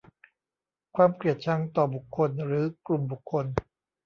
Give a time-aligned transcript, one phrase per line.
[0.95, 3.45] ความเกลียดชังต่อบุคคลหรือกลุ่มบุคคล